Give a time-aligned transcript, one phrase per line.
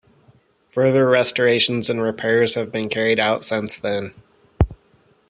[0.71, 4.15] Further restorations and repairs have been carried out since then.